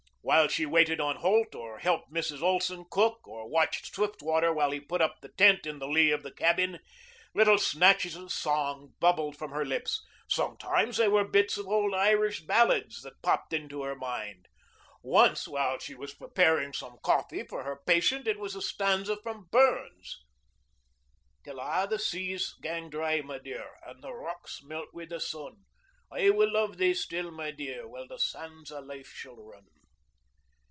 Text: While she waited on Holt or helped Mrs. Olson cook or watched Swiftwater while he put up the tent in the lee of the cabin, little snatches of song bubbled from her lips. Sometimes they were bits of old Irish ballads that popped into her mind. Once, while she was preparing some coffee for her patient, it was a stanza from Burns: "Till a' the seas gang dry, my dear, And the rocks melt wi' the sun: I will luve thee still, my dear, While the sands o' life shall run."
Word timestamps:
While 0.23 0.49
she 0.49 0.67
waited 0.67 1.01
on 1.01 1.17
Holt 1.17 1.55
or 1.55 1.79
helped 1.79 2.11
Mrs. 2.13 2.43
Olson 2.43 2.85
cook 2.89 3.27
or 3.27 3.49
watched 3.49 3.87
Swiftwater 3.95 4.53
while 4.53 4.69
he 4.69 4.79
put 4.79 5.01
up 5.01 5.17
the 5.19 5.29
tent 5.29 5.65
in 5.65 5.79
the 5.79 5.87
lee 5.87 6.11
of 6.11 6.21
the 6.21 6.31
cabin, 6.31 6.79
little 7.33 7.57
snatches 7.57 8.15
of 8.15 8.31
song 8.31 8.93
bubbled 8.99 9.35
from 9.35 9.49
her 9.49 9.65
lips. 9.65 9.99
Sometimes 10.29 10.97
they 10.97 11.07
were 11.07 11.25
bits 11.27 11.57
of 11.57 11.67
old 11.67 11.95
Irish 11.95 12.41
ballads 12.41 13.01
that 13.01 13.21
popped 13.23 13.51
into 13.51 13.81
her 13.81 13.95
mind. 13.95 14.47
Once, 15.01 15.47
while 15.47 15.79
she 15.79 15.95
was 15.95 16.13
preparing 16.13 16.71
some 16.71 16.99
coffee 17.03 17.43
for 17.43 17.63
her 17.63 17.81
patient, 17.85 18.27
it 18.27 18.39
was 18.39 18.55
a 18.55 18.61
stanza 18.61 19.17
from 19.23 19.47
Burns: 19.51 20.23
"Till 21.43 21.59
a' 21.59 21.87
the 21.89 21.99
seas 21.99 22.53
gang 22.61 22.91
dry, 22.91 23.21
my 23.21 23.39
dear, 23.39 23.73
And 23.83 24.03
the 24.03 24.13
rocks 24.13 24.61
melt 24.63 24.89
wi' 24.93 25.05
the 25.05 25.19
sun: 25.19 25.63
I 26.11 26.29
will 26.29 26.51
luve 26.51 26.77
thee 26.77 26.93
still, 26.93 27.31
my 27.31 27.49
dear, 27.49 27.87
While 27.87 28.07
the 28.07 28.19
sands 28.19 28.71
o' 28.71 28.79
life 28.81 29.11
shall 29.11 29.35
run." 29.35 29.65